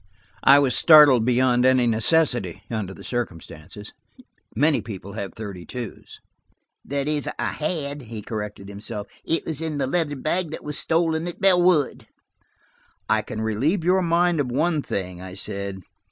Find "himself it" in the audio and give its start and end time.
8.67-9.45